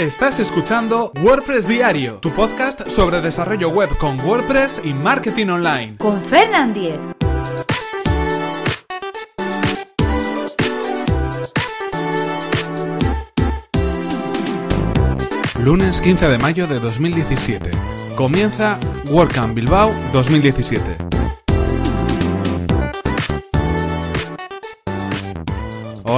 Estás 0.00 0.38
escuchando 0.38 1.12
WordPress 1.22 1.68
Diario, 1.68 2.20
tu 2.20 2.30
podcast 2.30 2.88
sobre 2.88 3.20
desarrollo 3.20 3.68
web 3.68 3.90
con 3.98 4.18
WordPress 4.20 4.80
y 4.82 4.94
marketing 4.94 5.48
online. 5.48 5.98
Con 5.98 6.18
Fernand 6.22 6.72
Diez. 6.72 6.98
Lunes 15.62 16.00
15 16.00 16.28
de 16.28 16.38
mayo 16.38 16.66
de 16.66 16.80
2017. 16.80 17.70
Comienza 18.16 18.80
WordCamp 19.10 19.54
Bilbao 19.54 19.92
2017. 20.14 21.09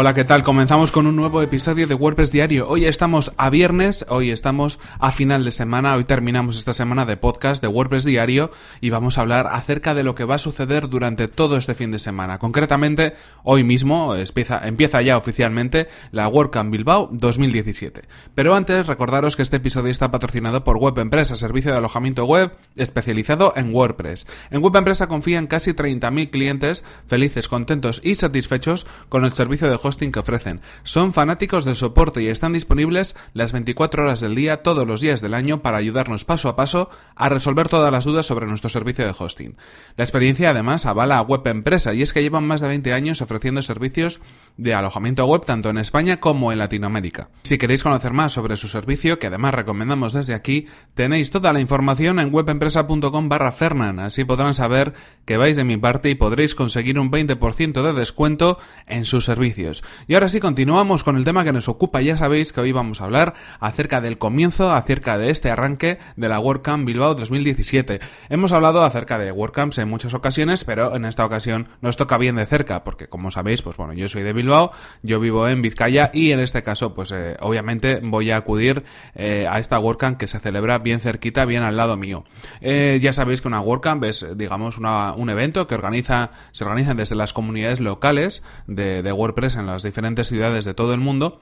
Hola, 0.02 0.14
¿qué 0.14 0.24
tal? 0.24 0.42
Comenzamos 0.42 0.90
con 0.90 1.06
un 1.06 1.14
nuevo 1.14 1.42
episodio 1.42 1.86
de 1.86 1.94
WordPress 1.94 2.32
Diario. 2.32 2.68
Hoy 2.68 2.86
estamos 2.86 3.34
a 3.36 3.50
viernes, 3.50 4.04
hoy 4.08 4.32
estamos 4.32 4.80
a 4.98 5.12
final 5.12 5.44
de 5.44 5.52
semana, 5.52 5.94
hoy 5.94 6.02
terminamos 6.02 6.58
esta 6.58 6.72
semana 6.72 7.06
de 7.06 7.16
podcast 7.16 7.62
de 7.62 7.68
WordPress 7.68 8.04
Diario 8.04 8.50
y 8.80 8.90
vamos 8.90 9.16
a 9.16 9.20
hablar 9.20 9.46
acerca 9.52 9.94
de 9.94 10.02
lo 10.02 10.16
que 10.16 10.24
va 10.24 10.34
a 10.34 10.38
suceder 10.38 10.88
durante 10.88 11.28
todo 11.28 11.56
este 11.56 11.74
fin 11.74 11.92
de 11.92 12.00
semana. 12.00 12.40
Concretamente, 12.40 13.14
hoy 13.44 13.62
mismo 13.62 14.16
empieza, 14.16 15.02
ya 15.02 15.16
oficialmente 15.16 15.86
la 16.10 16.26
WordCamp 16.26 16.72
Bilbao 16.72 17.08
2017. 17.12 18.02
Pero 18.34 18.56
antes, 18.56 18.88
recordaros 18.88 19.36
que 19.36 19.42
este 19.42 19.58
episodio 19.58 19.92
está 19.92 20.10
patrocinado 20.10 20.64
por 20.64 20.78
Web 20.78 20.98
Empresa, 20.98 21.36
servicio 21.36 21.70
de 21.70 21.78
alojamiento 21.78 22.24
web 22.24 22.50
especializado 22.74 23.52
en 23.54 23.72
WordPress. 23.72 24.26
En 24.50 24.64
Web 24.64 24.74
Empresa 24.74 25.06
confían 25.06 25.46
casi 25.46 25.74
30.000 25.74 26.28
clientes 26.30 26.82
felices, 27.06 27.46
contentos 27.46 28.00
y 28.02 28.16
satisfechos 28.16 28.88
con 29.08 29.24
el 29.24 29.30
servicio 29.30 29.70
de 29.70 29.78
hosting 29.80 29.91
que 29.96 30.18
ofrecen. 30.18 30.60
Son 30.82 31.12
fanáticos 31.12 31.64
del 31.64 31.76
soporte 31.76 32.22
y 32.22 32.28
están 32.28 32.52
disponibles 32.52 33.16
las 33.34 33.52
24 33.52 34.04
horas 34.04 34.20
del 34.20 34.34
día 34.34 34.62
todos 34.62 34.86
los 34.86 35.00
días 35.00 35.20
del 35.20 35.34
año 35.34 35.62
para 35.62 35.78
ayudarnos 35.78 36.24
paso 36.24 36.48
a 36.48 36.56
paso 36.56 36.90
a 37.14 37.28
resolver 37.28 37.68
todas 37.68 37.92
las 37.92 38.04
dudas 38.04 38.26
sobre 38.26 38.46
nuestro 38.46 38.70
servicio 38.70 39.04
de 39.04 39.14
hosting. 39.16 39.56
La 39.96 40.04
experiencia 40.04 40.50
además 40.50 40.86
avala 40.86 41.18
a 41.18 41.22
Web 41.22 41.46
Empresa 41.46 41.94
y 41.94 42.02
es 42.02 42.12
que 42.12 42.22
llevan 42.22 42.46
más 42.46 42.60
de 42.60 42.68
20 42.68 42.92
años 42.92 43.20
ofreciendo 43.20 43.62
servicios 43.62 44.20
de 44.56 44.74
alojamiento 44.74 45.24
web 45.26 45.44
tanto 45.44 45.70
en 45.70 45.78
España 45.78 46.18
como 46.18 46.52
en 46.52 46.58
Latinoamérica. 46.58 47.28
Si 47.44 47.58
queréis 47.58 47.82
conocer 47.82 48.12
más 48.12 48.32
sobre 48.32 48.56
su 48.56 48.68
servicio, 48.68 49.18
que 49.18 49.28
además 49.28 49.54
recomendamos 49.54 50.12
desde 50.12 50.34
aquí, 50.34 50.66
tenéis 50.94 51.30
toda 51.30 51.52
la 51.52 51.60
información 51.60 52.18
en 52.18 52.32
webempresa.com 52.32 53.28
barra 53.28 53.52
Fernan, 53.52 53.98
así 54.00 54.24
podrán 54.24 54.54
saber 54.54 54.94
que 55.24 55.36
vais 55.36 55.56
de 55.56 55.64
mi 55.64 55.76
parte 55.76 56.10
y 56.10 56.14
podréis 56.14 56.54
conseguir 56.54 56.98
un 56.98 57.10
20% 57.10 57.82
de 57.82 57.92
descuento 57.92 58.58
en 58.86 59.04
sus 59.04 59.24
servicios. 59.24 59.81
Y 60.06 60.14
ahora 60.14 60.28
sí, 60.28 60.40
continuamos 60.40 61.04
con 61.04 61.16
el 61.16 61.24
tema 61.24 61.44
que 61.44 61.52
nos 61.52 61.68
ocupa. 61.68 62.00
Ya 62.00 62.16
sabéis 62.16 62.52
que 62.52 62.60
hoy 62.60 62.72
vamos 62.72 63.00
a 63.00 63.04
hablar 63.04 63.34
acerca 63.60 64.00
del 64.00 64.18
comienzo, 64.18 64.72
acerca 64.72 65.18
de 65.18 65.30
este 65.30 65.50
arranque 65.50 65.98
de 66.16 66.28
la 66.28 66.40
WordCamp 66.40 66.86
Bilbao 66.86 67.14
2017. 67.14 68.00
Hemos 68.28 68.52
hablado 68.52 68.84
acerca 68.84 69.18
de 69.18 69.32
WordCamps 69.32 69.78
en 69.78 69.88
muchas 69.88 70.14
ocasiones, 70.14 70.64
pero 70.64 70.94
en 70.94 71.04
esta 71.04 71.24
ocasión 71.24 71.68
nos 71.80 71.96
toca 71.96 72.18
bien 72.18 72.36
de 72.36 72.46
cerca, 72.46 72.84
porque 72.84 73.08
como 73.08 73.30
sabéis, 73.30 73.62
pues 73.62 73.76
bueno, 73.76 73.92
yo 73.92 74.08
soy 74.08 74.22
de 74.22 74.32
Bilbao, 74.32 74.72
yo 75.02 75.20
vivo 75.20 75.48
en 75.48 75.62
Vizcaya 75.62 76.10
y 76.12 76.32
en 76.32 76.40
este 76.40 76.62
caso, 76.62 76.94
pues 76.94 77.10
eh, 77.12 77.36
obviamente 77.40 78.00
voy 78.02 78.30
a 78.30 78.36
acudir 78.36 78.82
eh, 79.14 79.46
a 79.48 79.58
esta 79.58 79.78
WordCamp 79.78 80.18
que 80.18 80.26
se 80.26 80.40
celebra 80.40 80.78
bien 80.78 81.00
cerquita, 81.00 81.44
bien 81.44 81.62
al 81.62 81.76
lado 81.76 81.96
mío. 81.96 82.24
Eh, 82.60 82.98
ya 83.02 83.12
sabéis 83.12 83.40
que 83.40 83.48
una 83.48 83.60
WordCamp 83.60 84.04
es, 84.04 84.26
digamos, 84.36 84.78
un 84.78 85.30
evento 85.30 85.66
que 85.66 85.74
organiza, 85.74 86.30
se 86.52 86.64
organiza 86.64 86.94
desde 86.94 87.16
las 87.16 87.32
comunidades 87.32 87.80
locales 87.80 88.42
de, 88.66 89.12
WordPress 89.12 89.56
las 89.66 89.82
diferentes 89.82 90.28
ciudades 90.28 90.64
de 90.64 90.74
todo 90.74 90.94
el 90.94 91.00
mundo 91.00 91.40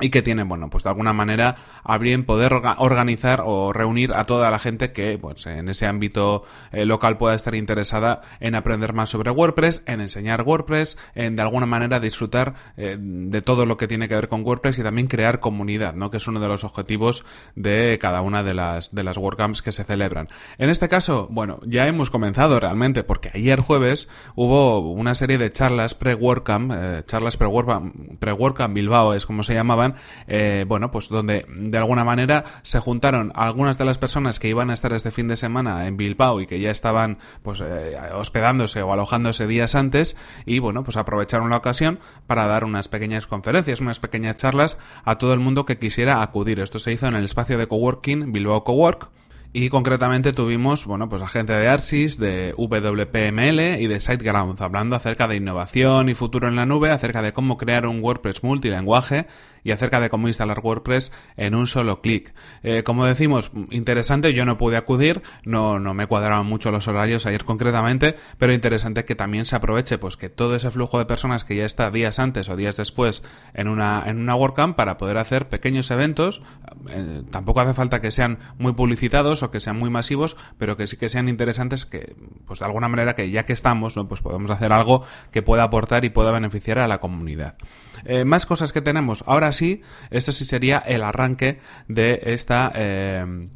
y 0.00 0.10
que 0.10 0.22
tienen, 0.22 0.48
bueno, 0.48 0.70
pues 0.70 0.82
de 0.82 0.90
alguna 0.90 1.12
manera 1.12 1.54
habrían 1.84 2.24
poder 2.24 2.52
organizar 2.52 3.42
o 3.44 3.72
reunir 3.72 4.12
a 4.12 4.24
toda 4.24 4.50
la 4.50 4.58
gente 4.58 4.92
que, 4.92 5.18
pues 5.18 5.46
en 5.46 5.68
ese 5.68 5.86
ámbito 5.86 6.42
eh, 6.72 6.84
local 6.84 7.16
pueda 7.16 7.36
estar 7.36 7.54
interesada 7.54 8.20
en 8.40 8.56
aprender 8.56 8.92
más 8.92 9.10
sobre 9.10 9.30
WordPress, 9.30 9.84
en 9.86 10.00
enseñar 10.00 10.42
WordPress, 10.42 10.98
en 11.14 11.36
de 11.36 11.42
alguna 11.42 11.66
manera 11.66 12.00
disfrutar 12.00 12.54
eh, 12.76 12.96
de 12.98 13.42
todo 13.42 13.66
lo 13.66 13.76
que 13.76 13.86
tiene 13.86 14.08
que 14.08 14.16
ver 14.16 14.28
con 14.28 14.44
WordPress 14.44 14.80
y 14.80 14.82
también 14.82 15.06
crear 15.06 15.38
comunidad, 15.38 15.94
¿no? 15.94 16.10
Que 16.10 16.16
es 16.16 16.26
uno 16.26 16.40
de 16.40 16.48
los 16.48 16.64
objetivos 16.64 17.24
de 17.54 17.98
cada 18.00 18.20
una 18.20 18.42
de 18.42 18.54
las, 18.54 18.94
de 18.94 19.04
las 19.04 19.16
WordCamps 19.16 19.62
que 19.62 19.70
se 19.70 19.84
celebran. 19.84 20.26
En 20.58 20.70
este 20.70 20.88
caso, 20.88 21.28
bueno, 21.30 21.60
ya 21.66 21.86
hemos 21.86 22.10
comenzado 22.10 22.58
realmente 22.58 23.04
porque 23.04 23.30
ayer 23.32 23.60
jueves 23.60 24.08
hubo 24.34 24.80
una 24.80 25.14
serie 25.14 25.38
de 25.38 25.52
charlas 25.52 25.94
pre-WordCamp, 25.94 26.72
eh, 26.74 27.02
charlas 27.06 27.36
pre-WordCamp, 27.36 28.18
pre-WordCamp 28.18 28.74
Bilbao 28.74 29.14
es 29.14 29.26
como 29.26 29.44
se 29.44 29.54
llamaban, 29.54 29.83
eh, 30.26 30.64
bueno, 30.66 30.90
pues 30.90 31.08
donde 31.08 31.46
de 31.48 31.78
alguna 31.78 32.04
manera 32.04 32.44
se 32.62 32.80
juntaron 32.80 33.32
algunas 33.34 33.78
de 33.78 33.84
las 33.84 33.98
personas 33.98 34.40
que 34.40 34.48
iban 34.48 34.70
a 34.70 34.74
estar 34.74 34.92
este 34.92 35.10
fin 35.10 35.28
de 35.28 35.36
semana 35.36 35.86
en 35.86 35.96
Bilbao 35.96 36.40
y 36.40 36.46
que 36.46 36.60
ya 36.60 36.70
estaban 36.70 37.18
pues 37.42 37.60
eh, 37.60 37.98
hospedándose 38.14 38.82
o 38.82 38.92
alojándose 38.92 39.46
días 39.46 39.74
antes 39.74 40.16
y 40.46 40.58
bueno, 40.58 40.84
pues 40.84 40.96
aprovecharon 40.96 41.50
la 41.50 41.56
ocasión 41.56 41.98
para 42.26 42.46
dar 42.46 42.64
unas 42.64 42.88
pequeñas 42.88 43.26
conferencias, 43.26 43.80
unas 43.80 44.00
pequeñas 44.00 44.36
charlas 44.36 44.78
a 45.04 45.18
todo 45.18 45.32
el 45.34 45.40
mundo 45.40 45.66
que 45.66 45.78
quisiera 45.78 46.22
acudir. 46.22 46.60
Esto 46.60 46.78
se 46.78 46.92
hizo 46.92 47.06
en 47.06 47.14
el 47.14 47.24
espacio 47.24 47.58
de 47.58 47.66
coworking 47.66 48.32
Bilbao 48.32 48.64
Cowork 48.64 49.10
y 49.56 49.68
concretamente 49.68 50.32
tuvimos, 50.32 50.84
bueno, 50.84 51.08
pues 51.08 51.22
a 51.22 51.28
gente 51.28 51.52
de 51.52 51.68
Arsis, 51.68 52.18
de 52.18 52.54
WPML 52.58 53.80
y 53.80 53.86
de 53.86 54.00
SiteGround, 54.00 54.60
hablando 54.60 54.96
acerca 54.96 55.28
de 55.28 55.36
innovación 55.36 56.08
y 56.08 56.16
futuro 56.16 56.48
en 56.48 56.56
la 56.56 56.66
nube, 56.66 56.90
acerca 56.90 57.22
de 57.22 57.32
cómo 57.32 57.56
crear 57.56 57.86
un 57.86 58.02
WordPress 58.02 58.42
multilenguaje 58.42 59.28
y 59.62 59.70
acerca 59.70 60.00
de 60.00 60.10
cómo 60.10 60.26
instalar 60.26 60.58
WordPress 60.58 61.12
en 61.36 61.54
un 61.54 61.68
solo 61.68 62.00
clic. 62.00 62.34
Eh, 62.64 62.82
como 62.82 63.06
decimos, 63.06 63.52
interesante, 63.70 64.34
yo 64.34 64.44
no 64.44 64.58
pude 64.58 64.76
acudir, 64.76 65.22
no, 65.44 65.78
no 65.78 65.94
me 65.94 66.08
cuadraban 66.08 66.46
mucho 66.46 66.72
los 66.72 66.88
horarios 66.88 67.24
ayer 67.24 67.44
concretamente, 67.44 68.16
pero 68.38 68.52
interesante 68.52 69.04
que 69.04 69.14
también 69.14 69.46
se 69.46 69.54
aproveche 69.54 69.98
pues 69.98 70.16
que 70.16 70.28
todo 70.28 70.56
ese 70.56 70.72
flujo 70.72 70.98
de 70.98 71.06
personas 71.06 71.44
que 71.44 71.54
ya 71.54 71.64
está 71.64 71.92
días 71.92 72.18
antes 72.18 72.48
o 72.48 72.56
días 72.56 72.76
después 72.76 73.22
en 73.54 73.68
una, 73.68 74.02
en 74.04 74.18
una 74.18 74.34
WordCamp 74.34 74.76
para 74.76 74.96
poder 74.96 75.16
hacer 75.16 75.48
pequeños 75.48 75.92
eventos, 75.92 76.42
eh, 76.90 77.22
tampoco 77.30 77.60
hace 77.60 77.72
falta 77.72 78.00
que 78.00 78.10
sean 78.10 78.40
muy 78.58 78.72
publicitados 78.72 79.43
que 79.50 79.60
sean 79.60 79.78
muy 79.78 79.90
masivos, 79.90 80.36
pero 80.58 80.76
que 80.76 80.86
sí 80.86 80.96
que 80.96 81.08
sean 81.08 81.28
interesantes, 81.28 81.86
que 81.86 82.16
pues 82.46 82.60
de 82.60 82.66
alguna 82.66 82.88
manera 82.88 83.14
que 83.14 83.30
ya 83.30 83.44
que 83.44 83.52
estamos, 83.52 83.98
pues 84.08 84.20
podemos 84.20 84.50
hacer 84.50 84.72
algo 84.72 85.04
que 85.30 85.42
pueda 85.42 85.64
aportar 85.64 86.04
y 86.04 86.10
pueda 86.10 86.30
beneficiar 86.30 86.78
a 86.78 86.88
la 86.88 86.98
comunidad. 86.98 87.56
Eh, 88.04 88.24
más 88.24 88.46
cosas 88.46 88.72
que 88.72 88.80
tenemos. 88.80 89.24
Ahora 89.26 89.52
sí, 89.52 89.82
esto 90.10 90.32
sí 90.32 90.44
sería 90.44 90.78
el 90.78 91.02
arranque 91.02 91.60
de 91.88 92.20
esta... 92.24 92.72
Eh, 92.74 93.48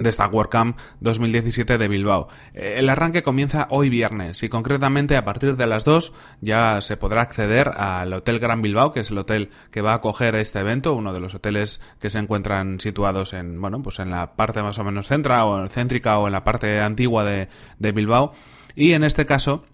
de 0.00 0.10
esta 0.10 0.26
WordCamp 0.26 0.78
2017 1.00 1.78
de 1.78 1.88
Bilbao. 1.88 2.28
Eh, 2.54 2.74
el 2.78 2.88
arranque 2.88 3.22
comienza 3.22 3.68
hoy 3.70 3.90
viernes 3.90 4.42
y 4.42 4.48
concretamente 4.48 5.16
a 5.16 5.24
partir 5.24 5.56
de 5.56 5.66
las 5.66 5.84
2 5.84 6.12
ya 6.40 6.80
se 6.80 6.96
podrá 6.96 7.20
acceder 7.22 7.68
al 7.68 8.12
Hotel 8.12 8.40
Gran 8.40 8.62
Bilbao, 8.62 8.92
que 8.92 9.00
es 9.00 9.10
el 9.10 9.18
hotel 9.18 9.50
que 9.70 9.82
va 9.82 9.92
a 9.92 9.96
acoger 9.96 10.34
este 10.34 10.60
evento, 10.60 10.94
uno 10.94 11.12
de 11.12 11.20
los 11.20 11.34
hoteles 11.34 11.80
que 12.00 12.10
se 12.10 12.18
encuentran 12.18 12.80
situados 12.80 13.34
en, 13.34 13.60
bueno, 13.60 13.82
pues 13.82 13.98
en 13.98 14.10
la 14.10 14.34
parte 14.34 14.62
más 14.62 14.78
o 14.78 14.84
menos 14.84 15.06
centra 15.06 15.44
o 15.44 15.68
céntrica 15.68 16.18
o 16.18 16.26
en 16.26 16.32
la 16.32 16.44
parte 16.44 16.80
antigua 16.80 17.24
de, 17.24 17.48
de 17.78 17.92
Bilbao. 17.92 18.32
Y 18.74 18.92
en 18.92 19.04
este 19.04 19.26
caso, 19.26 19.64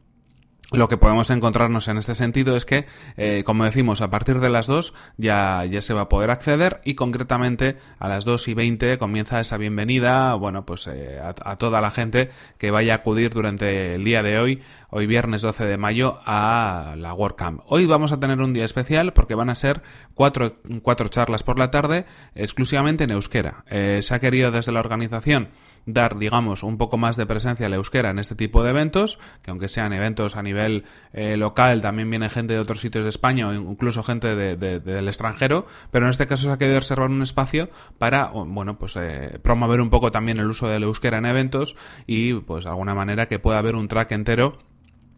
lo 0.72 0.88
que 0.88 0.96
podemos 0.96 1.30
encontrarnos 1.30 1.86
en 1.86 1.96
este 1.96 2.16
sentido 2.16 2.56
es 2.56 2.64
que, 2.64 2.86
eh, 3.16 3.44
como 3.44 3.64
decimos, 3.64 4.00
a 4.00 4.10
partir 4.10 4.40
de 4.40 4.48
las 4.48 4.66
2 4.66 4.94
ya, 5.16 5.64
ya 5.64 5.80
se 5.80 5.94
va 5.94 6.02
a 6.02 6.08
poder 6.08 6.30
acceder 6.30 6.80
y 6.84 6.94
concretamente 6.94 7.76
a 8.00 8.08
las 8.08 8.24
2 8.24 8.48
y 8.48 8.54
20 8.54 8.98
comienza 8.98 9.38
esa 9.38 9.58
bienvenida, 9.58 10.34
bueno, 10.34 10.66
pues 10.66 10.88
eh, 10.88 11.20
a, 11.22 11.56
toda 11.56 11.80
la 11.80 11.92
gente 11.92 12.30
que 12.58 12.72
vaya 12.72 12.94
a 12.94 12.96
acudir 12.96 13.30
durante 13.30 13.94
el 13.94 14.02
día 14.02 14.24
de 14.24 14.40
hoy, 14.40 14.62
hoy 14.90 15.06
viernes 15.06 15.42
12 15.42 15.66
de 15.66 15.78
mayo, 15.78 16.18
a 16.26 16.94
la 16.96 17.14
WordCamp. 17.14 17.60
Hoy 17.66 17.86
vamos 17.86 18.10
a 18.10 18.18
tener 18.18 18.40
un 18.40 18.52
día 18.52 18.64
especial 18.64 19.12
porque 19.12 19.36
van 19.36 19.50
a 19.50 19.54
ser 19.54 19.82
cuatro, 20.14 20.56
cuatro 20.82 21.08
charlas 21.08 21.44
por 21.44 21.60
la 21.60 21.70
tarde 21.70 22.06
exclusivamente 22.34 23.04
en 23.04 23.12
euskera. 23.12 23.64
Eh, 23.70 24.00
se 24.02 24.14
ha 24.14 24.18
querido 24.18 24.50
desde 24.50 24.72
la 24.72 24.80
organización 24.80 25.50
dar, 25.86 26.18
digamos, 26.18 26.62
un 26.62 26.76
poco 26.76 26.98
más 26.98 27.16
de 27.16 27.26
presencia 27.26 27.66
al 27.66 27.74
euskera 27.74 28.10
en 28.10 28.18
este 28.18 28.34
tipo 28.34 28.62
de 28.62 28.70
eventos, 28.70 29.18
que 29.42 29.50
aunque 29.50 29.68
sean 29.68 29.92
eventos 29.92 30.36
a 30.36 30.42
nivel 30.42 30.84
eh, 31.12 31.36
local, 31.36 31.80
también 31.80 32.10
viene 32.10 32.28
gente 32.28 32.54
de 32.54 32.60
otros 32.60 32.80
sitios 32.80 33.04
de 33.04 33.10
España 33.10 33.48
o 33.48 33.54
incluso 33.54 34.02
gente 34.02 34.34
del 34.34 35.08
extranjero, 35.08 35.66
pero 35.90 36.06
en 36.06 36.10
este 36.10 36.26
caso 36.26 36.44
se 36.44 36.50
ha 36.50 36.58
querido 36.58 36.80
reservar 36.80 37.08
un 37.08 37.22
espacio 37.22 37.70
para, 37.98 38.26
bueno, 38.26 38.78
pues 38.78 38.96
eh, 38.96 39.38
promover 39.42 39.80
un 39.80 39.90
poco 39.90 40.10
también 40.10 40.38
el 40.38 40.46
uso 40.46 40.68
del 40.68 40.82
euskera 40.82 41.18
en 41.18 41.26
eventos 41.26 41.76
y, 42.06 42.34
pues, 42.34 42.64
de 42.64 42.70
alguna 42.70 42.94
manera 42.94 43.26
que 43.28 43.38
pueda 43.38 43.58
haber 43.58 43.76
un 43.76 43.88
track 43.88 44.12
entero 44.12 44.58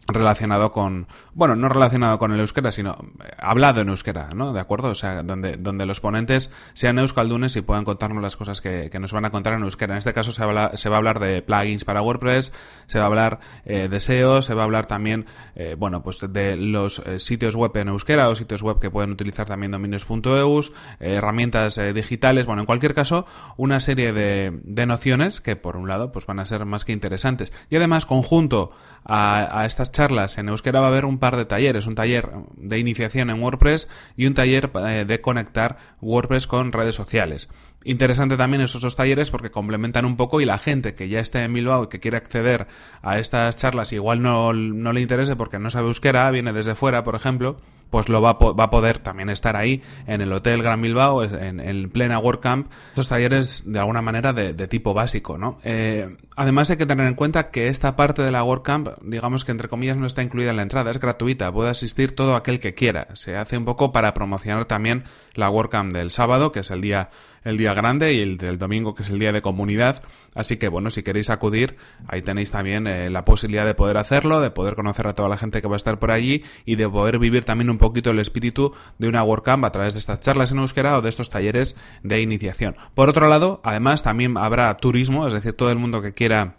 relacionado 0.08 0.72
con, 0.72 1.06
bueno, 1.34 1.54
no 1.54 1.68
relacionado 1.68 2.18
con 2.18 2.32
el 2.32 2.40
euskera, 2.40 2.72
sino 2.72 2.98
eh, 3.22 3.30
hablado 3.38 3.82
en 3.82 3.90
euskera, 3.90 4.30
¿no? 4.34 4.52
¿De 4.52 4.60
acuerdo? 4.60 4.88
O 4.88 4.94
sea, 4.94 5.22
donde, 5.22 5.56
donde 5.56 5.84
los 5.84 6.00
ponentes 6.00 6.50
sean 6.72 6.98
euskaldunes 6.98 7.54
y 7.56 7.60
puedan 7.60 7.84
contarnos 7.84 8.22
las 8.22 8.36
cosas 8.36 8.60
que, 8.60 8.88
que 8.90 8.98
nos 8.98 9.12
van 9.12 9.26
a 9.26 9.30
contar 9.30 9.52
en 9.52 9.62
euskera. 9.62 9.94
En 9.94 9.98
este 9.98 10.14
caso 10.14 10.32
se, 10.32 10.42
habla, 10.42 10.72
se 10.74 10.88
va 10.88 10.96
a 10.96 10.98
hablar 10.98 11.20
de 11.20 11.42
plugins 11.42 11.84
para 11.84 12.00
WordPress, 12.00 12.52
se 12.86 12.98
va 12.98 13.04
a 13.04 13.06
hablar 13.06 13.40
eh, 13.66 13.88
de 13.88 14.00
SEO, 14.00 14.40
se 14.40 14.54
va 14.54 14.62
a 14.62 14.64
hablar 14.64 14.86
también, 14.86 15.26
eh, 15.54 15.76
bueno, 15.78 16.02
pues 16.02 16.24
de 16.26 16.56
los 16.56 17.00
eh, 17.00 17.18
sitios 17.18 17.54
web 17.54 17.76
en 17.76 17.88
euskera 17.88 18.28
o 18.30 18.34
sitios 18.34 18.62
web 18.62 18.78
que 18.78 18.90
pueden 18.90 19.10
utilizar 19.10 19.46
también 19.46 19.72
dominios.eus, 19.72 20.72
herramientas 21.00 21.78
digitales, 21.94 22.46
bueno, 22.46 22.62
en 22.62 22.66
cualquier 22.66 22.94
caso, 22.94 23.26
una 23.56 23.80
serie 23.80 24.12
de, 24.12 24.58
de 24.64 24.86
nociones 24.86 25.40
que 25.40 25.54
por 25.56 25.76
un 25.76 25.86
lado 25.88 26.12
pues 26.12 26.26
van 26.26 26.40
a 26.40 26.46
ser 26.46 26.64
más 26.64 26.84
que 26.84 26.92
interesantes. 26.92 27.52
Y 27.68 27.76
además, 27.76 28.06
conjunto 28.06 28.70
a, 29.04 29.60
a 29.60 29.66
estas 29.66 29.92
charlas 29.98 30.38
en 30.38 30.48
euskera 30.48 30.78
va 30.78 30.86
a 30.86 30.90
haber 30.90 31.04
un 31.04 31.18
par 31.18 31.36
de 31.36 31.44
talleres, 31.44 31.88
un 31.88 31.96
taller 31.96 32.30
de 32.56 32.78
iniciación 32.78 33.30
en 33.30 33.42
WordPress 33.42 33.88
y 34.16 34.26
un 34.26 34.34
taller 34.34 34.70
eh, 34.86 35.04
de 35.04 35.20
conectar 35.20 35.76
WordPress 36.00 36.46
con 36.46 36.70
redes 36.70 36.94
sociales. 36.94 37.48
Interesante 37.82 38.36
también 38.36 38.60
esos 38.60 38.80
dos 38.80 38.94
talleres 38.94 39.32
porque 39.32 39.50
complementan 39.50 40.04
un 40.04 40.16
poco 40.16 40.40
y 40.40 40.44
la 40.44 40.56
gente 40.56 40.94
que 40.94 41.08
ya 41.08 41.18
esté 41.18 41.42
en 41.42 41.52
Bilbao 41.52 41.84
y 41.84 41.88
que 41.88 41.98
quiere 41.98 42.16
acceder 42.16 42.68
a 43.02 43.18
estas 43.18 43.56
charlas 43.56 43.92
igual 43.92 44.22
no, 44.22 44.52
no 44.52 44.92
le 44.92 45.00
interese 45.00 45.34
porque 45.34 45.58
no 45.58 45.68
sabe 45.68 45.88
euskera, 45.88 46.30
viene 46.30 46.52
desde 46.52 46.76
fuera, 46.76 47.02
por 47.02 47.16
ejemplo, 47.16 47.56
pues 47.90 48.08
lo 48.08 48.20
va 48.20 48.30
a, 48.30 48.52
va 48.52 48.64
a, 48.64 48.70
poder 48.70 48.98
también 48.98 49.30
estar 49.30 49.56
ahí 49.56 49.82
en 50.06 50.20
el 50.20 50.32
Hotel 50.32 50.62
Gran 50.62 50.80
Bilbao, 50.80 51.24
en, 51.24 51.60
en 51.60 51.90
plena 51.90 52.18
WordCamp, 52.18 52.70
estos 52.90 53.08
talleres 53.08 53.64
de 53.66 53.78
alguna 53.78 54.02
manera 54.02 54.32
de, 54.32 54.54
tipo 54.68 54.92
básico, 54.92 55.38
¿no? 55.38 55.58
Eh, 55.64 56.16
además 56.36 56.70
hay 56.70 56.76
que 56.76 56.86
tener 56.86 57.06
en 57.06 57.14
cuenta 57.14 57.50
que 57.50 57.68
esta 57.68 57.96
parte 57.96 58.22
de 58.22 58.30
la 58.30 58.44
WordCamp, 58.44 58.88
digamos 59.02 59.44
que 59.44 59.52
entre 59.52 59.68
comillas 59.68 59.96
no 59.96 60.06
está 60.06 60.22
incluida 60.22 60.50
en 60.50 60.56
la 60.56 60.62
entrada, 60.62 60.90
es 60.90 61.00
gratuita, 61.00 61.50
puede 61.52 61.70
asistir 61.70 62.14
todo 62.14 62.36
aquel 62.36 62.60
que 62.60 62.74
quiera. 62.74 63.08
Se 63.14 63.36
hace 63.36 63.56
un 63.56 63.64
poco 63.64 63.92
para 63.92 64.14
promocionar 64.14 64.66
también 64.66 65.04
la 65.34 65.48
WordCamp 65.50 65.92
del 65.92 66.10
sábado, 66.10 66.52
que 66.52 66.60
es 66.60 66.70
el 66.70 66.80
día 66.80 67.10
el 67.44 67.56
día 67.56 67.74
grande 67.74 68.12
y 68.12 68.20
el 68.20 68.36
del 68.36 68.58
domingo 68.58 68.94
que 68.94 69.02
es 69.02 69.10
el 69.10 69.18
día 69.18 69.32
de 69.32 69.42
comunidad. 69.42 70.02
Así 70.34 70.56
que 70.56 70.68
bueno, 70.68 70.90
si 70.90 71.02
queréis 71.02 71.30
acudir, 71.30 71.76
ahí 72.06 72.22
tenéis 72.22 72.50
también 72.50 72.86
eh, 72.86 73.10
la 73.10 73.22
posibilidad 73.22 73.64
de 73.64 73.74
poder 73.74 73.96
hacerlo, 73.96 74.40
de 74.40 74.50
poder 74.50 74.74
conocer 74.74 75.06
a 75.06 75.14
toda 75.14 75.28
la 75.28 75.38
gente 75.38 75.62
que 75.62 75.68
va 75.68 75.74
a 75.74 75.78
estar 75.78 75.98
por 75.98 76.10
allí 76.10 76.44
y 76.64 76.76
de 76.76 76.88
poder 76.88 77.18
vivir 77.18 77.44
también 77.44 77.70
un 77.78 77.88
poquito 77.88 78.10
el 78.10 78.18
espíritu 78.18 78.72
de 78.98 79.08
una 79.08 79.22
WordCamp 79.22 79.64
a 79.64 79.70
través 79.70 79.94
de 79.94 80.00
estas 80.00 80.18
charlas 80.18 80.50
en 80.50 80.58
euskera 80.58 80.98
o 80.98 81.02
de 81.02 81.08
estos 81.08 81.30
talleres 81.30 81.76
de 82.02 82.20
iniciación. 82.20 82.76
Por 82.94 83.08
otro 83.08 83.28
lado, 83.28 83.60
además 83.62 84.02
también 84.02 84.36
habrá 84.36 84.76
turismo, 84.76 85.26
es 85.28 85.32
decir, 85.32 85.52
todo 85.52 85.70
el 85.70 85.78
mundo 85.78 86.02
que 86.02 86.12
quiera 86.12 86.56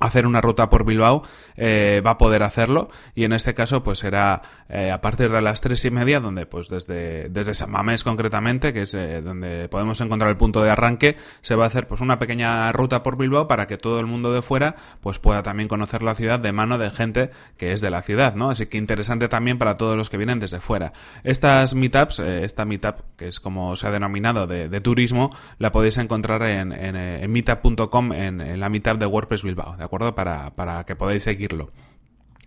hacer 0.00 0.26
una 0.26 0.40
ruta 0.40 0.68
por 0.68 0.84
Bilbao 0.84 1.22
eh, 1.56 2.02
va 2.04 2.12
a 2.12 2.18
poder 2.18 2.42
hacerlo. 2.42 2.88
Y 3.14 3.24
en 3.24 3.32
este 3.32 3.54
caso 3.54 3.82
pues 3.82 3.98
será 3.98 4.42
eh, 4.68 4.90
a 4.90 5.00
partir 5.00 5.30
de 5.30 5.40
las 5.40 5.60
tres 5.60 5.84
y 5.84 5.90
media 5.90 6.20
donde 6.20 6.46
pues 6.46 6.68
desde 6.68 7.28
desde 7.28 7.54
San 7.54 7.70
Mamés 7.70 8.04
concretamente 8.04 8.72
que 8.72 8.82
es 8.82 8.94
eh, 8.94 9.22
donde 9.22 9.68
podemos 9.68 10.00
encontrar 10.00 10.30
el 10.30 10.36
punto 10.36 10.62
de 10.62 10.70
arranque 10.70 11.16
se 11.40 11.54
va 11.54 11.64
a 11.64 11.66
hacer 11.68 11.86
pues 11.86 12.00
una 12.00 12.18
pequeña 12.18 12.70
ruta 12.72 13.02
por 13.02 13.16
Bilbao 13.16 13.48
para 13.48 13.66
que 13.66 13.78
todo 13.78 14.00
el 14.00 14.06
mundo 14.06 14.32
de 14.32 14.42
fuera 14.42 14.76
pues 15.00 15.18
pueda 15.18 15.42
también 15.42 15.68
conocer 15.68 16.02
la 16.02 16.14
ciudad 16.14 16.40
de 16.40 16.52
mano 16.52 16.78
de 16.78 16.90
gente 16.90 17.30
que 17.56 17.72
es 17.72 17.80
de 17.80 17.90
la 17.90 18.02
ciudad 18.02 18.34
no 18.34 18.50
así 18.50 18.66
que 18.66 18.76
interesante 18.76 19.28
también 19.28 19.58
para 19.58 19.76
todos 19.76 19.96
los 19.96 20.10
que 20.10 20.16
vienen 20.16 20.40
desde 20.40 20.60
fuera. 20.60 20.92
Estas 21.24 21.74
meetups 21.74 22.18
esta 22.18 22.64
meetup 22.64 22.96
que 23.16 23.28
es 23.28 23.40
como 23.40 23.76
se 23.76 23.86
ha 23.86 23.90
denominado 23.90 24.46
de, 24.46 24.80
turismo 24.80 25.34
la 25.58 25.72
podéis 25.72 25.96
encontrar 25.96 26.42
en, 26.42 26.72
en, 26.72 26.96
en 26.96 27.32
meetup.com 27.32 28.12
en, 28.12 28.40
en 28.40 28.60
la 28.60 28.68
meetup 28.68 28.98
de 28.98 29.06
WordPress 29.06 29.42
Bilbao 29.42 29.76
acuerdo? 29.86 30.14
Para, 30.14 30.50
para 30.50 30.84
que 30.84 30.94
podáis 30.94 31.22
seguirlo. 31.22 31.70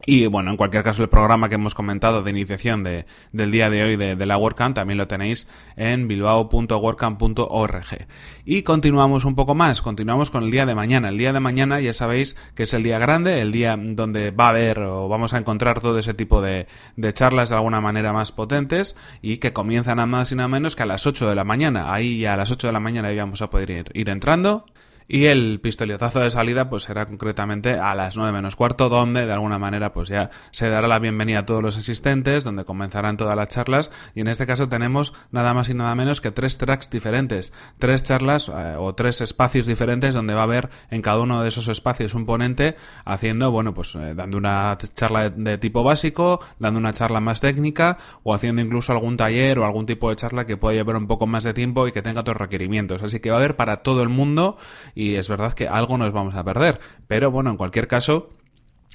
Y 0.06 0.28
bueno, 0.28 0.52
en 0.52 0.58
cualquier 0.58 0.84
caso, 0.84 1.04
el 1.04 1.10
programa 1.10 1.50
que 1.50 1.56
hemos 1.56 1.76
comentado 1.76 2.24
de 2.24 2.32
iniciación 2.32 2.84
de, 2.84 3.06
del 3.34 3.52
día 3.52 3.70
de 3.70 3.84
hoy 3.84 3.98
de, 3.98 4.16
de 4.16 4.26
la 4.26 4.38
WordCamp 4.38 4.74
también 4.74 4.98
lo 4.98 5.08
tenéis 5.08 5.48
en 5.76 6.08
bilbao.wordcamp.org. 6.08 8.08
Y 8.46 8.64
continuamos 8.64 9.26
un 9.26 9.36
poco 9.36 9.56
más, 9.56 9.82
continuamos 9.82 10.32
con 10.32 10.46
el 10.46 10.52
día 10.52 10.66
de 10.66 10.74
mañana. 10.74 11.10
El 11.10 11.18
día 11.18 11.34
de 11.34 11.42
mañana 11.42 11.82
ya 11.82 11.94
sabéis 11.94 12.38
que 12.56 12.64
es 12.64 12.74
el 12.74 12.82
día 12.82 12.98
grande, 12.98 13.42
el 13.42 13.52
día 13.52 13.78
donde 13.78 14.32
va 14.32 14.46
a 14.46 14.50
haber 14.50 14.80
o 14.80 15.10
vamos 15.10 15.34
a 15.34 15.38
encontrar 15.38 15.82
todo 15.82 16.00
ese 16.00 16.14
tipo 16.14 16.42
de, 16.42 16.68
de 16.96 17.14
charlas 17.14 17.50
de 17.50 17.58
alguna 17.58 17.82
manera 17.82 18.14
más 18.14 18.32
potentes 18.32 18.96
y 19.22 19.38
que 19.38 19.52
comienzan 19.52 20.00
a 20.00 20.06
más 20.06 20.32
y 20.32 20.36
nada 20.36 20.48
menos 20.48 20.78
que 20.78 20.84
a 20.84 20.88
las 20.88 21.06
8 21.06 21.28
de 21.28 21.36
la 21.36 21.44
mañana. 21.44 21.94
Ahí 21.94 22.20
ya 22.20 22.36
a 22.36 22.38
las 22.38 22.52
8 22.52 22.68
de 22.68 22.74
la 22.74 22.80
mañana 22.80 23.12
ya 23.12 23.26
vamos 23.26 23.42
a 23.42 23.50
poder 23.50 23.70
ir, 23.70 23.92
ir 23.94 24.10
entrando. 24.10 24.66
Y 25.12 25.26
el 25.26 25.60
pistoletazo 25.60 26.20
de 26.20 26.30
salida 26.30 26.70
pues 26.70 26.84
será 26.84 27.08
concretamente 27.08 27.80
a 27.80 27.96
las 27.96 28.16
9 28.16 28.32
menos 28.32 28.56
cuarto, 28.56 28.90
donde 28.90 29.26
de 29.26 29.34
alguna 29.34 29.58
manera 29.58 29.92
pues 29.92 30.08
ya 30.08 30.30
se 30.52 30.70
dará 30.70 30.88
la 30.88 31.00
bienvenida 31.00 31.40
a 31.40 31.46
todos 31.46 31.64
los 31.64 31.78
asistentes, 31.78 32.44
donde 32.44 32.64
comenzarán 32.64 33.18
todas 33.18 33.36
las 33.36 33.48
charlas 33.48 33.90
y 34.14 34.22
en 34.22 34.28
este 34.28 34.46
caso 34.46 34.70
tenemos 34.70 35.16
nada 35.32 35.56
más 35.56 35.68
y 35.70 35.74
nada 35.74 35.96
menos 35.96 36.22
que 36.22 36.30
tres 36.30 36.60
tracks 36.60 36.92
diferentes, 36.92 37.54
tres 37.80 38.04
charlas 38.04 38.50
eh, 38.50 38.76
o 38.78 38.94
tres 38.94 39.22
espacios 39.22 39.66
diferentes 39.66 40.14
donde 40.14 40.36
va 40.36 40.42
a 40.42 40.44
haber 40.44 40.70
en 40.92 41.02
cada 41.02 41.18
uno 41.18 41.42
de 41.42 41.50
esos 41.50 41.70
espacios 41.70 42.14
un 42.14 42.28
ponente 42.28 42.76
haciendo, 43.04 43.50
bueno, 43.50 43.74
pues 43.74 43.96
eh, 43.96 44.14
dando 44.14 44.38
una 44.38 44.78
charla 44.94 45.32
de, 45.32 45.44
de 45.44 45.58
tipo 45.58 45.82
básico, 45.82 46.40
dando 46.60 46.80
una 46.80 46.94
charla 46.94 47.20
más 47.20 47.42
técnica 47.42 47.98
o 48.22 48.36
haciendo 48.36 48.62
incluso 48.62 48.92
algún 48.92 49.18
taller 49.18 49.58
o 49.58 49.66
algún 49.66 49.88
tipo 49.88 50.12
de 50.12 50.18
charla 50.18 50.46
que 50.46 50.56
pueda 50.56 50.76
llevar 50.76 50.98
un 50.98 51.08
poco 51.08 51.26
más 51.26 51.44
de 51.44 51.56
tiempo 51.56 51.88
y 51.88 51.92
que 51.92 52.04
tenga 52.04 52.22
otros 52.22 52.38
requerimientos. 52.38 53.02
Así 53.02 53.20
que 53.20 53.32
va 53.32 53.38
a 53.38 53.40
haber 53.40 53.56
para 53.56 53.78
todo 53.78 54.04
el 54.04 54.10
mundo 54.10 54.60
y 55.00 55.16
es 55.16 55.30
verdad 55.30 55.54
que 55.54 55.70
algo 55.70 55.98
nos 55.98 56.12
vamos 56.12 56.36
a 56.36 56.44
perder. 56.44 56.82
Pero 57.08 57.32
bueno, 57.32 57.50
en 57.52 57.56
cualquier 57.56 57.88
caso, 57.88 58.32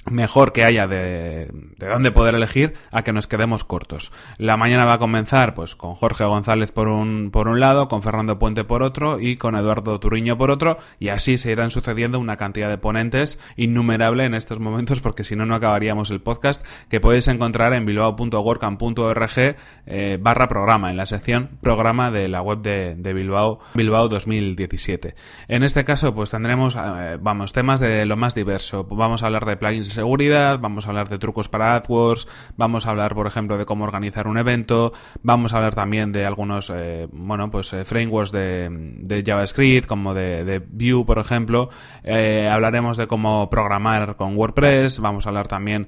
mejor 0.09 0.53
que 0.53 0.63
haya 0.63 0.87
de, 0.87 1.49
de 1.77 1.87
dónde 1.87 2.11
poder 2.11 2.35
elegir 2.35 2.73
a 2.91 3.03
que 3.03 3.13
nos 3.13 3.27
quedemos 3.27 3.63
cortos. 3.63 4.11
La 4.37 4.57
mañana 4.57 4.85
va 4.85 4.93
a 4.93 4.99
comenzar 4.99 5.53
pues 5.53 5.75
con 5.75 5.95
Jorge 5.95 6.23
González 6.25 6.71
por 6.71 6.87
un, 6.87 7.31
por 7.31 7.47
un 7.47 7.59
lado, 7.59 7.87
con 7.87 8.03
Fernando 8.03 8.37
Puente 8.37 8.63
por 8.63 8.83
otro 8.83 9.19
y 9.19 9.37
con 9.37 9.55
Eduardo 9.55 9.99
Turiño 9.99 10.37
por 10.37 10.51
otro 10.51 10.77
y 10.99 11.09
así 11.09 11.37
se 11.37 11.51
irán 11.51 11.71
sucediendo 11.71 12.19
una 12.19 12.37
cantidad 12.37 12.69
de 12.69 12.77
ponentes 12.77 13.39
innumerable 13.55 14.25
en 14.25 14.35
estos 14.35 14.59
momentos 14.59 15.01
porque 15.01 15.23
si 15.23 15.35
no 15.35 15.45
no 15.45 15.55
acabaríamos 15.55 16.11
el 16.11 16.21
podcast 16.21 16.65
que 16.89 16.99
podéis 16.99 17.27
encontrar 17.27 17.73
en 17.73 17.85
bilbao.workcamp.org 17.85 19.55
eh, 19.87 20.17
barra 20.21 20.47
programa 20.47 20.91
en 20.91 20.97
la 20.97 21.05
sección 21.05 21.49
programa 21.61 22.11
de 22.11 22.27
la 22.27 22.41
web 22.41 22.61
de, 22.61 22.95
de 22.95 23.13
Bilbao 23.13 23.59
Bilbao 23.73 24.07
2017. 24.07 25.15
En 25.47 25.63
este 25.63 25.83
caso 25.83 26.13
pues 26.13 26.29
tendremos 26.29 26.75
eh, 26.75 27.17
vamos 27.19 27.53
temas 27.53 27.79
de 27.79 28.05
lo 28.05 28.17
más 28.17 28.35
diverso. 28.35 28.83
Vamos 28.83 29.23
a 29.23 29.27
hablar 29.27 29.45
de 29.45 29.57
plugins 29.57 29.84
seguridad, 29.91 30.59
vamos 30.59 30.85
a 30.85 30.89
hablar 30.89 31.09
de 31.09 31.17
trucos 31.17 31.49
para 31.49 31.75
AdWords, 31.75 32.27
vamos 32.57 32.85
a 32.85 32.91
hablar, 32.91 33.15
por 33.15 33.27
ejemplo, 33.27 33.57
de 33.57 33.65
cómo 33.65 33.83
organizar 33.83 34.27
un 34.27 34.37
evento, 34.37 34.93
vamos 35.23 35.53
a 35.53 35.57
hablar 35.57 35.75
también 35.75 36.11
de 36.11 36.25
algunos, 36.25 36.71
eh, 36.73 37.07
bueno, 37.11 37.49
pues 37.51 37.73
eh, 37.73 37.85
frameworks 37.85 38.31
de, 38.31 38.69
de, 38.71 39.23
JavaScript, 39.25 39.87
como 39.87 40.13
de, 40.13 40.43
de 40.45 40.59
Vue, 40.59 41.05
por 41.05 41.19
ejemplo. 41.19 41.69
Eh, 42.03 42.49
hablaremos 42.51 42.97
de 42.97 43.07
cómo 43.07 43.49
programar 43.49 44.15
con 44.15 44.35
WordPress, 44.37 44.99
vamos 44.99 45.25
a 45.25 45.29
hablar 45.29 45.47
también, 45.47 45.87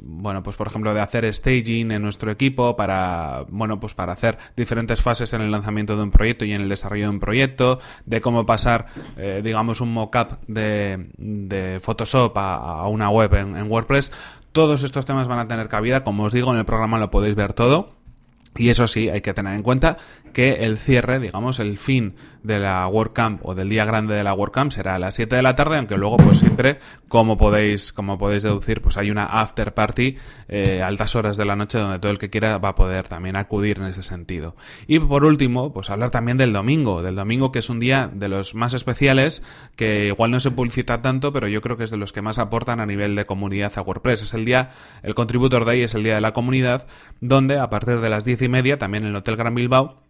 bueno, 0.00 0.42
pues 0.42 0.56
por 0.56 0.66
ejemplo, 0.66 0.92
de 0.92 1.00
hacer 1.00 1.32
staging 1.32 1.92
en 1.92 2.02
nuestro 2.02 2.30
equipo 2.30 2.76
para, 2.76 3.46
bueno, 3.48 3.80
pues 3.80 3.94
para 3.94 4.12
hacer 4.12 4.36
diferentes 4.54 5.00
fases 5.00 5.32
en 5.32 5.40
el 5.40 5.50
lanzamiento 5.50 5.96
de 5.96 6.02
un 6.02 6.10
proyecto 6.10 6.44
y 6.44 6.52
en 6.52 6.60
el 6.60 6.68
desarrollo 6.68 7.04
de 7.04 7.10
un 7.10 7.20
proyecto, 7.20 7.78
de 8.04 8.20
cómo 8.20 8.44
pasar, 8.44 8.86
digamos, 9.42 9.80
un 9.80 9.92
mockup 9.92 10.40
de, 10.46 11.08
de 11.16 11.80
Photoshop 11.80 12.36
a 12.36 12.83
una 12.88 13.10
web 13.10 13.34
en, 13.34 13.56
en, 13.56 13.70
WordPress. 13.70 14.12
Todos 14.52 14.82
estos 14.82 15.04
temas 15.04 15.28
van 15.28 15.38
a 15.38 15.48
tener 15.48 15.68
cabida, 15.68 16.04
como 16.04 16.24
os 16.24 16.32
digo, 16.32 16.52
en 16.52 16.58
el 16.58 16.64
programa 16.64 16.98
lo 16.98 17.10
podéis 17.10 17.34
ver 17.34 17.52
todo. 17.52 18.03
Y 18.56 18.68
eso 18.68 18.86
sí, 18.86 19.08
hay 19.08 19.20
que 19.20 19.34
tener 19.34 19.54
en 19.54 19.62
cuenta 19.62 19.96
que 20.32 20.64
el 20.64 20.78
cierre, 20.78 21.18
digamos, 21.18 21.58
el 21.58 21.76
fin 21.76 22.14
de 22.42 22.58
la 22.58 22.86
WordCamp 22.86 23.44
o 23.44 23.54
del 23.54 23.70
día 23.70 23.84
grande 23.84 24.14
de 24.14 24.22
la 24.22 24.34
WordCamp 24.34 24.70
será 24.70 24.96
a 24.96 24.98
las 24.98 25.14
7 25.14 25.34
de 25.34 25.42
la 25.42 25.56
tarde, 25.56 25.78
aunque 25.78 25.96
luego, 25.96 26.18
pues 26.18 26.38
siempre, 26.38 26.78
como 27.08 27.38
podéis, 27.38 27.92
como 27.92 28.18
podéis 28.18 28.42
deducir, 28.42 28.82
pues 28.82 28.96
hay 28.98 29.10
una 29.10 29.24
after 29.24 29.72
party 29.72 30.16
eh, 30.48 30.82
altas 30.82 31.16
horas 31.16 31.36
de 31.36 31.46
la 31.46 31.56
noche 31.56 31.78
donde 31.78 31.98
todo 31.98 32.12
el 32.12 32.18
que 32.18 32.30
quiera 32.30 32.58
va 32.58 32.70
a 32.70 32.74
poder 32.74 33.08
también 33.08 33.36
acudir 33.36 33.78
en 33.78 33.86
ese 33.86 34.02
sentido. 34.02 34.56
Y 34.86 34.98
por 34.98 35.24
último, 35.24 35.72
pues 35.72 35.88
hablar 35.88 36.10
también 36.10 36.36
del 36.36 36.52
domingo, 36.52 37.02
del 37.02 37.16
domingo 37.16 37.50
que 37.50 37.60
es 37.60 37.70
un 37.70 37.80
día 37.80 38.10
de 38.12 38.28
los 38.28 38.54
más 38.54 38.74
especiales, 38.74 39.42
que 39.74 40.08
igual 40.08 40.30
no 40.30 40.38
se 40.38 40.50
publicita 40.50 41.00
tanto, 41.00 41.32
pero 41.32 41.48
yo 41.48 41.62
creo 41.62 41.76
que 41.76 41.84
es 41.84 41.90
de 41.90 41.96
los 41.96 42.12
que 42.12 42.22
más 42.22 42.38
aportan 42.38 42.78
a 42.80 42.86
nivel 42.86 43.16
de 43.16 43.24
comunidad 43.24 43.72
a 43.76 43.82
WordPress. 43.82 44.22
Es 44.22 44.34
el 44.34 44.44
día, 44.44 44.70
el 45.02 45.14
Contributor 45.14 45.64
Day 45.64 45.82
es 45.82 45.94
el 45.94 46.04
día 46.04 46.16
de 46.16 46.20
la 46.20 46.32
comunidad, 46.32 46.86
donde 47.20 47.58
a 47.58 47.70
partir 47.70 48.00
de 48.00 48.10
las 48.10 48.24
10 48.24 48.42
y 48.44 48.48
media, 48.48 48.78
también 48.78 49.04
en 49.04 49.10
el 49.10 49.16
Hotel 49.16 49.36
Gran 49.36 49.54
Bilbao, 49.54 50.03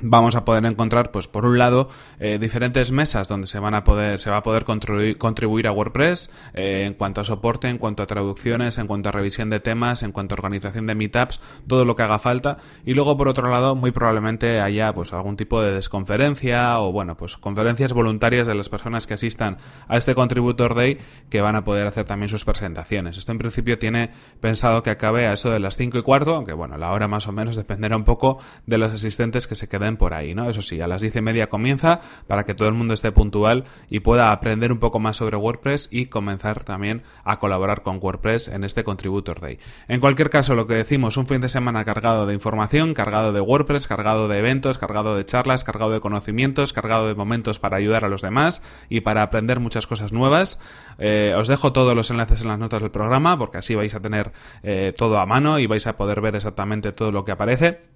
vamos 0.00 0.36
a 0.36 0.44
poder 0.44 0.64
encontrar, 0.64 1.10
pues 1.10 1.28
por 1.28 1.44
un 1.44 1.58
lado, 1.58 1.88
eh, 2.18 2.38
diferentes 2.40 2.92
mesas 2.92 3.28
donde 3.28 3.46
se 3.46 3.58
van 3.58 3.74
a 3.74 3.84
poder, 3.84 4.18
se 4.18 4.30
va 4.30 4.38
a 4.38 4.42
poder 4.42 4.64
contribuir, 4.64 5.66
a 5.66 5.72
WordPress 5.72 6.30
eh, 6.54 6.84
en 6.86 6.94
cuanto 6.94 7.20
a 7.20 7.24
soporte, 7.24 7.68
en 7.68 7.78
cuanto 7.78 8.02
a 8.02 8.06
traducciones, 8.06 8.78
en 8.78 8.86
cuanto 8.86 9.10
a 9.10 9.12
revisión 9.12 9.50
de 9.50 9.60
temas, 9.60 10.02
en 10.02 10.12
cuanto 10.12 10.34
a 10.34 10.36
organización 10.36 10.86
de 10.86 10.94
meetups, 10.94 11.40
todo 11.66 11.84
lo 11.84 11.94
que 11.94 12.02
haga 12.02 12.18
falta. 12.18 12.58
Y 12.84 12.94
luego, 12.94 13.16
por 13.16 13.28
otro 13.28 13.50
lado, 13.50 13.74
muy 13.74 13.90
probablemente 13.90 14.60
haya 14.60 14.92
pues 14.94 15.12
algún 15.12 15.36
tipo 15.36 15.60
de 15.60 15.72
desconferencia 15.72 16.80
o 16.80 16.90
bueno, 16.90 17.16
pues 17.16 17.36
conferencias 17.36 17.92
voluntarias 17.92 18.46
de 18.46 18.54
las 18.54 18.68
personas 18.68 19.06
que 19.06 19.14
asistan 19.14 19.58
a 19.88 19.96
este 19.96 20.14
Contributor 20.14 20.74
Day 20.74 20.98
que 21.28 21.40
van 21.40 21.56
a 21.56 21.64
poder 21.64 21.86
hacer 21.86 22.06
también 22.06 22.28
sus 22.28 22.44
presentaciones. 22.44 23.16
Esto 23.18 23.32
en 23.32 23.38
principio 23.38 23.78
tiene 23.78 24.10
pensado 24.40 24.82
que 24.82 24.90
acabe 24.90 25.26
a 25.26 25.32
eso 25.32 25.50
de 25.50 25.60
las 25.60 25.76
5 25.76 25.98
y 25.98 26.02
cuarto, 26.02 26.34
aunque 26.34 26.54
bueno, 26.54 26.78
la 26.78 26.92
hora 26.92 27.08
más 27.08 27.28
o 27.28 27.32
menos 27.32 27.56
dependerá 27.56 27.96
un 27.96 28.04
poco 28.04 28.38
de 28.66 28.78
los 28.78 28.92
asistentes 28.92 29.46
que 29.46 29.54
se 29.54 29.68
queden 29.68 29.81
por 29.96 30.14
ahí, 30.14 30.34
¿no? 30.34 30.48
Eso 30.48 30.62
sí, 30.62 30.80
a 30.80 30.86
las 30.86 31.02
diez 31.02 31.16
y 31.16 31.20
media 31.20 31.48
comienza 31.48 32.00
para 32.26 32.44
que 32.44 32.54
todo 32.54 32.68
el 32.68 32.74
mundo 32.74 32.94
esté 32.94 33.12
puntual 33.12 33.64
y 33.90 34.00
pueda 34.00 34.32
aprender 34.32 34.72
un 34.72 34.78
poco 34.78 35.00
más 35.00 35.16
sobre 35.16 35.36
WordPress 35.36 35.88
y 35.90 36.06
comenzar 36.06 36.64
también 36.64 37.02
a 37.24 37.38
colaborar 37.38 37.82
con 37.82 37.98
WordPress 38.00 38.48
en 38.48 38.64
este 38.64 38.84
Contributor 38.84 39.40
Day. 39.40 39.58
En 39.88 40.00
cualquier 40.00 40.30
caso, 40.30 40.54
lo 40.54 40.66
que 40.66 40.74
decimos, 40.74 41.16
un 41.16 41.26
fin 41.26 41.40
de 41.40 41.48
semana 41.48 41.84
cargado 41.84 42.26
de 42.26 42.34
información, 42.34 42.94
cargado 42.94 43.32
de 43.32 43.40
WordPress, 43.40 43.86
cargado 43.86 44.28
de 44.28 44.38
eventos, 44.38 44.78
cargado 44.78 45.16
de 45.16 45.24
charlas, 45.24 45.64
cargado 45.64 45.90
de 45.90 46.00
conocimientos, 46.00 46.72
cargado 46.72 47.08
de 47.08 47.14
momentos 47.14 47.58
para 47.58 47.76
ayudar 47.76 48.04
a 48.04 48.08
los 48.08 48.22
demás 48.22 48.62
y 48.88 49.00
para 49.00 49.22
aprender 49.22 49.60
muchas 49.60 49.86
cosas 49.86 50.12
nuevas. 50.12 50.60
Eh, 50.98 51.34
os 51.36 51.48
dejo 51.48 51.72
todos 51.72 51.96
los 51.96 52.10
enlaces 52.10 52.42
en 52.42 52.48
las 52.48 52.58
notas 52.58 52.80
del 52.82 52.90
programa 52.90 53.38
porque 53.38 53.58
así 53.58 53.74
vais 53.74 53.94
a 53.94 54.00
tener 54.00 54.32
eh, 54.62 54.92
todo 54.96 55.18
a 55.18 55.26
mano 55.26 55.58
y 55.58 55.66
vais 55.66 55.86
a 55.86 55.96
poder 55.96 56.20
ver 56.20 56.36
exactamente 56.36 56.92
todo 56.92 57.12
lo 57.12 57.24
que 57.24 57.32
aparece. 57.32 57.92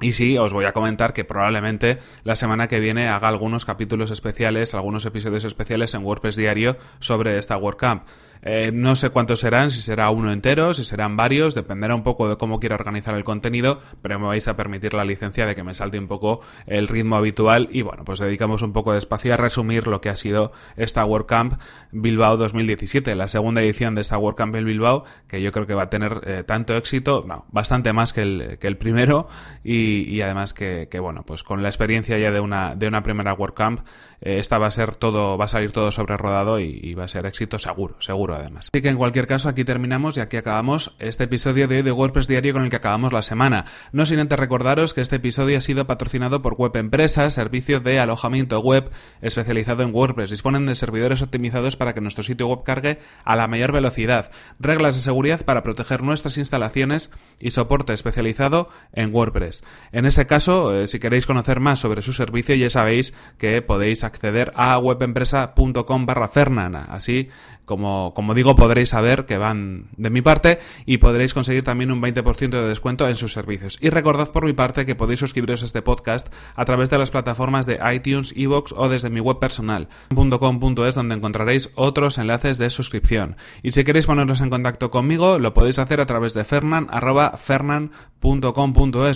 Y 0.00 0.12
sí, 0.12 0.38
os 0.38 0.52
voy 0.52 0.64
a 0.64 0.72
comentar 0.72 1.12
que 1.12 1.24
probablemente 1.24 1.98
la 2.22 2.36
semana 2.36 2.68
que 2.68 2.78
viene 2.78 3.08
haga 3.08 3.26
algunos 3.26 3.64
capítulos 3.64 4.12
especiales, 4.12 4.74
algunos 4.74 5.04
episodios 5.04 5.44
especiales 5.44 5.92
en 5.94 6.04
WordPress 6.04 6.36
Diario 6.36 6.76
sobre 7.00 7.36
esta 7.36 7.56
WordCamp. 7.56 8.04
Eh, 8.42 8.70
no 8.72 8.94
sé 8.94 9.10
cuántos 9.10 9.40
serán, 9.40 9.70
si 9.70 9.82
será 9.82 10.10
uno 10.10 10.32
entero, 10.32 10.74
si 10.74 10.84
serán 10.84 11.16
varios, 11.16 11.54
dependerá 11.54 11.94
un 11.94 12.02
poco 12.02 12.28
de 12.28 12.36
cómo 12.36 12.60
quiera 12.60 12.76
organizar 12.76 13.14
el 13.16 13.24
contenido, 13.24 13.80
pero 14.02 14.18
me 14.18 14.26
vais 14.26 14.46
a 14.48 14.56
permitir 14.56 14.94
la 14.94 15.04
licencia 15.04 15.46
de 15.46 15.54
que 15.54 15.64
me 15.64 15.74
salte 15.74 15.98
un 15.98 16.08
poco 16.08 16.40
el 16.66 16.88
ritmo 16.88 17.16
habitual 17.16 17.68
y 17.72 17.82
bueno, 17.82 18.04
pues 18.04 18.20
dedicamos 18.20 18.62
un 18.62 18.72
poco 18.72 18.92
de 18.92 18.98
espacio 18.98 19.34
a 19.34 19.36
resumir 19.36 19.86
lo 19.86 20.00
que 20.00 20.08
ha 20.08 20.16
sido 20.16 20.52
esta 20.76 21.04
WordCamp 21.04 21.54
Bilbao 21.92 22.36
2017, 22.36 23.14
la 23.14 23.28
segunda 23.28 23.62
edición 23.62 23.94
de 23.94 24.02
esta 24.02 24.18
WordCamp 24.18 24.54
en 24.54 24.64
Bilbao, 24.64 25.04
que 25.26 25.42
yo 25.42 25.52
creo 25.52 25.66
que 25.66 25.74
va 25.74 25.84
a 25.84 25.90
tener 25.90 26.20
eh, 26.26 26.44
tanto 26.44 26.76
éxito, 26.76 27.24
no, 27.26 27.46
bastante 27.50 27.92
más 27.92 28.12
que 28.12 28.22
el, 28.22 28.58
que 28.60 28.66
el 28.66 28.76
primero 28.76 29.28
y, 29.64 30.20
además 30.20 30.54
que, 30.54 30.88
bueno, 31.00 31.24
pues 31.24 31.42
con 31.42 31.62
la 31.62 31.68
experiencia 31.68 32.18
ya 32.18 32.30
de 32.30 32.40
una, 32.40 32.74
de 32.74 32.88
una 32.88 33.02
primera 33.02 33.34
WordCamp, 33.34 33.80
eh, 34.20 34.38
esta 34.38 34.58
va 34.58 34.66
a 34.66 34.70
ser 34.70 34.96
todo, 34.96 35.38
va 35.38 35.44
a 35.44 35.48
salir 35.48 35.72
todo 35.72 35.92
sobre 35.92 36.16
rodado 36.16 36.60
y, 36.60 36.78
y 36.82 36.94
va 36.94 37.04
a 37.04 37.08
ser 37.08 37.26
éxito 37.26 37.58
seguro, 37.58 37.96
seguro 38.00 38.27
además. 38.34 38.68
Así 38.72 38.82
que 38.82 38.88
en 38.88 38.96
cualquier 38.96 39.26
caso 39.26 39.48
aquí 39.48 39.64
terminamos 39.64 40.16
y 40.16 40.20
aquí 40.20 40.36
acabamos 40.36 40.96
este 40.98 41.24
episodio 41.24 41.68
de 41.68 41.76
hoy 41.76 41.82
de 41.82 41.92
WordPress 41.92 42.28
Diario 42.28 42.52
con 42.52 42.62
el 42.62 42.70
que 42.70 42.76
acabamos 42.76 43.12
la 43.12 43.22
semana. 43.22 43.64
No 43.92 44.06
sin 44.06 44.18
antes 44.18 44.38
recordaros 44.38 44.94
que 44.94 45.00
este 45.00 45.16
episodio 45.16 45.58
ha 45.58 45.60
sido 45.60 45.86
patrocinado 45.86 46.42
por 46.42 46.54
Web 46.54 46.76
Empresa, 46.76 47.28
servicio 47.30 47.80
de 47.80 48.00
alojamiento 48.00 48.60
web 48.60 48.90
especializado 49.22 49.82
en 49.82 49.94
WordPress. 49.94 50.30
Disponen 50.30 50.66
de 50.66 50.74
servidores 50.74 51.22
optimizados 51.22 51.76
para 51.76 51.94
que 51.94 52.00
nuestro 52.00 52.24
sitio 52.24 52.48
web 52.48 52.62
cargue 52.64 52.98
a 53.24 53.36
la 53.36 53.48
mayor 53.48 53.72
velocidad, 53.72 54.30
reglas 54.58 54.94
de 54.94 55.00
seguridad 55.00 55.44
para 55.44 55.62
proteger 55.62 56.02
nuestras 56.02 56.38
instalaciones 56.38 57.10
y 57.40 57.50
soporte 57.50 57.92
especializado 57.92 58.68
en 58.92 59.14
WordPress. 59.14 59.64
En 59.92 60.06
este 60.06 60.26
caso, 60.26 60.74
eh, 60.74 60.88
si 60.88 60.98
queréis 60.98 61.26
conocer 61.26 61.60
más 61.60 61.80
sobre 61.80 62.02
su 62.02 62.12
servicio, 62.12 62.54
ya 62.54 62.70
sabéis 62.70 63.14
que 63.38 63.62
podéis 63.62 64.04
acceder 64.04 64.52
a 64.54 64.78
webempresa.com 64.78 66.06
barra 66.06 66.28
Fernana. 66.28 66.86
Así 66.88 67.28
como, 67.68 68.12
como 68.14 68.34
digo, 68.34 68.56
podréis 68.56 68.88
saber 68.88 69.26
que 69.26 69.38
van 69.38 69.86
de 69.96 70.10
mi 70.10 70.22
parte 70.22 70.58
y 70.86 70.98
podréis 70.98 71.34
conseguir 71.34 71.62
también 71.62 71.92
un 71.92 72.02
20% 72.02 72.48
de 72.48 72.66
descuento 72.66 73.06
en 73.06 73.14
sus 73.14 73.32
servicios. 73.32 73.78
Y 73.80 73.90
recordad 73.90 74.32
por 74.32 74.44
mi 74.44 74.54
parte 74.54 74.86
que 74.86 74.96
podéis 74.96 75.20
suscribiros 75.20 75.62
a 75.62 75.66
este 75.66 75.82
podcast 75.82 76.32
a 76.56 76.64
través 76.64 76.90
de 76.90 76.98
las 76.98 77.12
plataformas 77.12 77.66
de 77.66 77.78
iTunes, 77.94 78.32
Evox 78.36 78.72
o 78.76 78.88
desde 78.88 79.10
mi 79.10 79.20
web 79.20 79.38
personal, 79.38 79.88
.com.es 80.12 80.94
donde 80.94 81.14
encontraréis 81.14 81.70
otros 81.76 82.18
enlaces 82.18 82.58
de 82.58 82.70
suscripción. 82.70 83.36
Y 83.62 83.70
si 83.70 83.84
queréis 83.84 84.06
poneros 84.06 84.40
en 84.40 84.50
contacto 84.50 84.90
conmigo, 84.90 85.38
lo 85.38 85.54
podéis 85.54 85.78
hacer 85.78 86.00
a 86.00 86.06
través 86.06 86.34
de 86.34 86.44
fernan, 86.44 86.88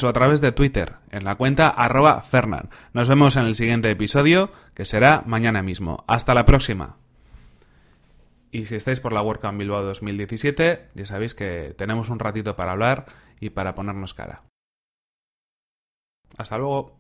o 0.05 0.09
a 0.09 0.13
través 0.13 0.41
de 0.41 0.53
Twitter, 0.53 0.95
en 1.11 1.25
la 1.25 1.35
cuenta 1.35 1.69
arroba 1.69 2.21
fernan. 2.21 2.69
Nos 2.93 3.09
vemos 3.09 3.37
en 3.37 3.47
el 3.47 3.55
siguiente 3.55 3.91
episodio, 3.91 4.51
que 4.75 4.85
será 4.85 5.23
mañana 5.27 5.63
mismo. 5.63 6.05
Hasta 6.07 6.35
la 6.35 6.45
próxima. 6.45 7.02
Y 8.53 8.67
si 8.67 8.75
estáis 8.75 9.01
por 9.01 9.15
la 9.15 9.23
WordCamp 9.23 9.59
Bilbao 9.59 9.83
2017, 9.83 10.91
ya 10.95 11.07
sabéis 11.07 11.35
que 11.35 11.75
tenemos 11.79 12.11
un 12.11 12.19
ratito 12.19 12.55
para 12.55 12.73
hablar 12.73 13.07
y 13.41 13.49
para 13.49 13.73
ponernos 13.73 14.13
cara. 14.13 14.45
Hasta 16.37 16.59
luego. 16.59 16.99